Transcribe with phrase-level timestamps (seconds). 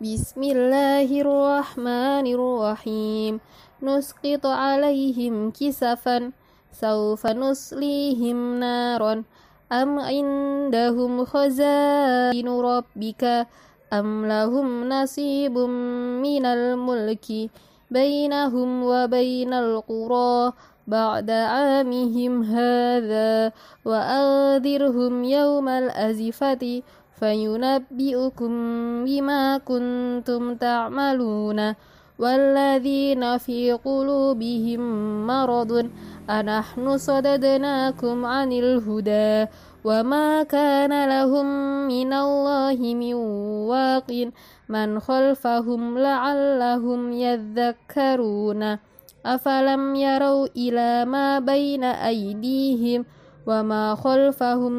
[0.00, 3.40] بسم الله الرحمن الرحيم
[3.84, 6.32] نسقط عليهم كسفا
[6.72, 9.24] سوف نصليهم نارا
[9.72, 13.46] أم عندهم خزائن ربك
[13.92, 15.58] أم لهم نصيب
[16.24, 17.28] من الملك
[17.90, 20.52] بينهم وبين القرى
[20.86, 23.52] بعد عامهم هذا
[23.84, 26.82] وأنذرهم يوم الأزفة
[27.20, 28.52] فينبئكم
[29.04, 31.74] بما كنتم تعملون
[32.18, 34.80] والذين في قلوبهم
[35.26, 35.90] مرض
[36.30, 39.50] أنحن صددناكم عن الهدى
[39.84, 41.46] وما كان لهم
[41.88, 43.14] من الله من
[43.72, 44.30] واق
[44.68, 48.78] من خلفهم لعلهم يذكرون
[49.26, 53.04] أفلم يروا إلى ما بين أيديهم
[53.46, 54.72] وما خلفهم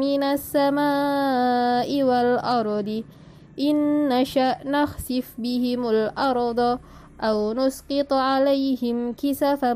[0.00, 3.04] من السماء والأرض.
[3.60, 6.78] إن نشأ نخسف بهم الأرض
[7.20, 9.72] أو نسقط عليهم كسفا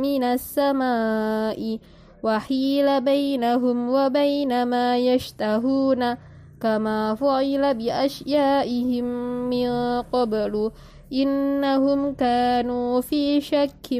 [0.00, 1.78] من السماء
[2.22, 6.16] وحيل بينهم وبين ما يشتهون
[6.60, 9.04] كما فعل بأشيائهم
[9.50, 9.68] من
[10.02, 10.70] قبل.
[11.12, 13.92] إنهم كانوا في شك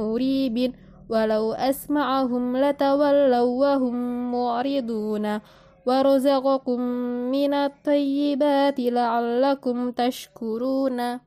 [0.00, 0.72] مريب
[1.08, 3.96] ولو أسمعهم لتولوا وهم
[4.32, 5.40] معرضون.
[5.86, 6.80] ورزقكم
[7.30, 11.20] من الطيبات لعلكم تشكرون.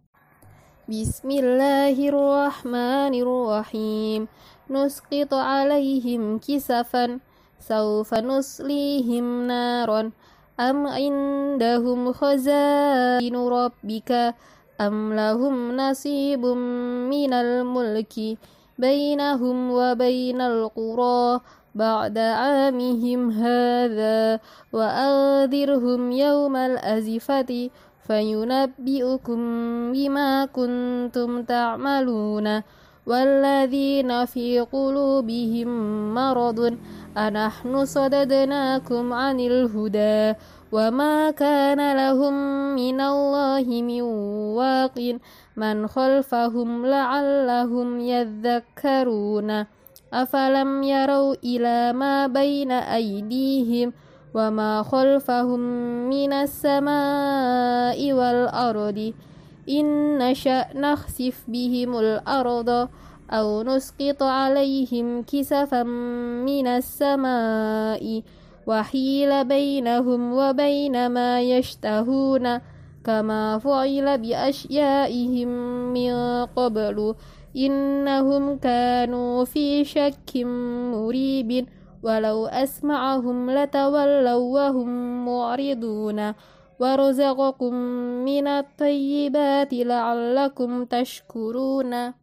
[0.89, 4.27] بسم الله الرحمن الرحيم.
[4.69, 7.19] نسقط عليهم كسفا
[7.59, 10.11] سوف نصليهم نارا.
[10.59, 14.11] أم عندهم خزائن ربك؟
[14.81, 16.45] أم لهم نصيب
[17.13, 18.37] من الملك؟
[18.77, 21.39] بينهم وبين القرى
[21.75, 24.39] بعد عامهم هذا
[24.73, 27.69] وأنذرهم يوم الأزفة
[28.07, 29.39] فينبئكم
[29.91, 32.61] بما كنتم تعملون
[33.07, 35.69] والذين في قلوبهم
[36.13, 36.77] مرض
[37.17, 40.39] أنحن صددناكم عن الهدى
[40.71, 42.33] وما كان لهم
[42.75, 44.01] من الله من
[44.59, 44.97] واق
[45.57, 49.65] من خلفهم لعلهم يذكرون
[50.13, 53.93] أفلم يروا إلى ما بين أيديهم
[54.35, 55.59] وما خلفهم
[56.09, 59.13] من السماء والأرض
[59.69, 62.89] إن نشأ نخسف بهم الأرض
[63.31, 65.83] أو نسقط عليهم كسفا
[66.43, 68.21] من السماء
[68.67, 72.59] وحيل بينهم وبين ما يشتهون
[73.03, 75.47] كما فعل بأشيائهم
[75.93, 77.15] من قبل.
[77.57, 80.31] إنهم كانوا في شك
[80.93, 81.67] مريب
[82.03, 84.89] ولو أسمعهم لتولوا وهم
[85.25, 86.33] معرضون.
[86.79, 87.73] ورزقكم
[88.25, 92.13] من الطيبات لعلكم تشكرون.